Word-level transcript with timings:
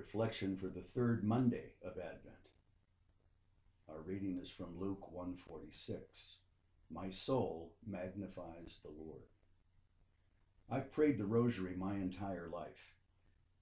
reflection 0.00 0.56
for 0.56 0.68
the 0.68 0.80
third 0.80 1.22
Monday 1.22 1.74
of 1.84 1.98
Advent. 1.98 2.48
Our 3.86 4.00
reading 4.00 4.38
is 4.40 4.50
from 4.50 4.80
Luke 4.80 5.12
146. 5.12 6.36
My 6.90 7.10
soul 7.10 7.74
magnifies 7.86 8.78
the 8.82 8.88
Lord. 8.88 9.24
I've 10.70 10.90
prayed 10.90 11.18
the 11.18 11.26
rosary 11.26 11.74
my 11.76 11.96
entire 11.96 12.48
life. 12.50 12.94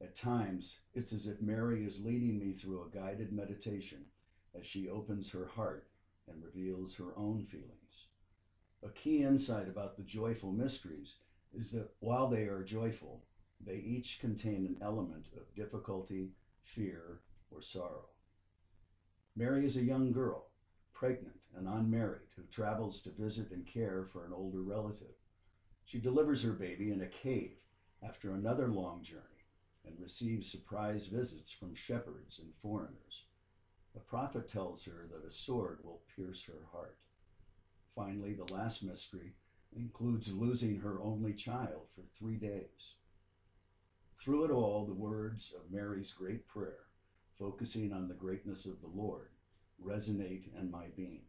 At 0.01 0.15
times, 0.15 0.79
it's 0.95 1.13
as 1.13 1.27
if 1.27 1.43
Mary 1.43 1.85
is 1.85 2.05
leading 2.05 2.39
me 2.39 2.53
through 2.53 2.85
a 2.85 2.97
guided 2.97 3.33
meditation 3.33 4.05
as 4.57 4.65
she 4.65 4.89
opens 4.89 5.29
her 5.33 5.47
heart 5.47 5.89
and 6.29 6.45
reveals 6.45 6.95
her 6.95 7.19
own 7.19 7.47
feelings. 7.47 8.07
A 8.85 8.91
key 8.91 9.25
insight 9.25 9.69
about 9.69 9.97
the 9.97 10.05
joyful 10.05 10.53
mysteries 10.53 11.17
is 11.53 11.73
that 11.73 11.91
while 11.99 12.29
they 12.29 12.45
are 12.45 12.63
joyful, 12.63 13.25
they 13.61 13.77
each 13.77 14.21
contain 14.21 14.67
an 14.67 14.77
element 14.81 15.27
of 15.37 15.55
difficulty, 15.55 16.31
fear, 16.63 17.21
or 17.51 17.61
sorrow. 17.61 18.09
Mary 19.37 19.65
is 19.65 19.77
a 19.77 19.85
young 19.85 20.13
girl, 20.13 20.47
pregnant 20.93 21.41
and 21.57 21.69
unmarried, 21.69 22.29
who 22.37 22.43
travels 22.51 23.01
to 23.01 23.11
visit 23.11 23.51
and 23.51 23.67
care 23.67 24.05
for 24.05 24.25
an 24.25 24.33
older 24.33 24.63
relative. 24.63 25.15
She 25.85 25.99
delivers 25.99 26.43
her 26.43 26.53
baby 26.53 26.91
in 26.91 27.01
a 27.01 27.07
cave 27.07 27.57
after 28.03 28.33
another 28.33 28.69
long 28.69 29.03
journey 29.03 29.23
and 29.87 29.99
receives 29.99 30.51
surprise 30.51 31.07
visits 31.07 31.51
from 31.53 31.75
shepherds 31.75 32.39
and 32.39 32.53
foreigners. 32.63 33.25
The 33.95 34.01
prophet 34.01 34.49
tells 34.49 34.85
her 34.85 35.09
that 35.11 35.27
a 35.27 35.33
sword 35.33 35.79
will 35.83 36.03
pierce 36.15 36.45
her 36.45 36.67
heart. 36.73 36.99
Finally, 37.95 38.35
the 38.35 38.53
last 38.53 38.83
mystery 38.83 39.35
includes 39.75 40.33
losing 40.33 40.79
her 40.81 41.01
only 41.01 41.33
child 41.33 41.89
for 41.95 42.03
three 42.19 42.37
days. 42.37 42.95
Through 44.19 44.47
it 44.47 44.51
all, 44.51 44.85
the 44.85 44.95
words 44.95 45.53
of 45.57 45.71
Mary's 45.71 46.13
great 46.13 46.47
prayer, 46.49 46.87
focusing 47.39 47.93
on 47.93 48.09
the 48.09 48.15
greatness 48.15 48.67
of 48.67 48.81
the 48.81 48.89
Lord, 48.89 49.29
resonate 49.85 50.53
in 50.59 50.71
my 50.71 50.87
being. 50.97 51.23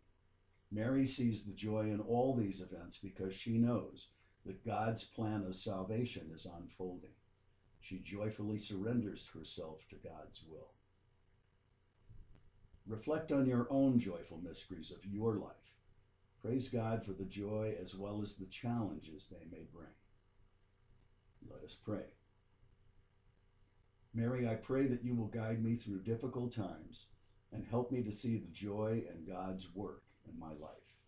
Mary 0.72 1.06
sees 1.06 1.44
the 1.44 1.54
joy 1.54 1.82
in 1.92 2.00
all 2.00 2.36
these 2.36 2.62
events 2.62 2.98
because 2.98 3.36
she 3.36 3.58
knows 3.58 4.08
that 4.46 4.66
God's 4.66 5.04
plan 5.04 5.44
of 5.46 5.56
salvation 5.56 6.32
is 6.34 6.48
unfolding. 6.48 7.14
She 7.80 8.00
joyfully 8.00 8.58
surrenders 8.58 9.30
herself 9.34 9.88
to 9.90 9.96
God's 9.96 10.44
will. 10.50 10.74
Reflect 12.88 13.32
on 13.32 13.46
your 13.46 13.68
own 13.70 14.00
joyful 14.00 14.40
mysteries 14.44 14.92
of 14.92 15.06
your 15.06 15.36
life. 15.36 15.76
Praise 16.42 16.70
God 16.70 17.06
for 17.06 17.14
the 17.14 17.26
joy 17.26 17.76
as 17.82 17.96
well 17.96 18.22
as 18.22 18.36
the 18.36 18.46
challenges 18.48 19.28
they 19.28 19.46
may 19.52 19.66
bring. 19.72 19.94
Let 21.48 21.64
us 21.64 21.76
pray. 21.76 22.06
Mary, 24.14 24.48
I 24.48 24.56
pray 24.56 24.88
that 24.88 25.04
you 25.04 25.16
will 25.16 25.28
guide 25.28 25.64
me 25.64 25.76
through 25.76 26.02
difficult 26.02 26.54
times 26.54 27.08
and 27.52 27.64
help 27.64 27.92
me 27.92 28.02
to 28.04 28.12
see 28.12 28.38
the 28.38 28.48
joy 28.48 29.04
and 29.10 29.28
God's 29.28 29.74
work 29.76 30.04
in 30.28 30.40
my 30.40 30.50
life. 30.50 30.99